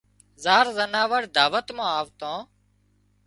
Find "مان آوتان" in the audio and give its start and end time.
1.77-2.37